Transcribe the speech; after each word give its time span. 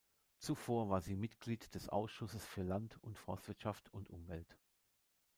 Zuvor 0.39 0.89
war 0.89 1.01
sie 1.01 1.15
Mitglied 1.15 1.75
des 1.75 1.87
Ausschusses 1.87 2.43
für 2.43 2.63
Land- 2.63 2.97
und 3.03 3.19
Forstwirtschaft 3.19 3.93
und 3.93 4.09
Umwelt. 4.09 4.57